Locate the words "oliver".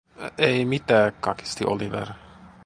1.65-2.09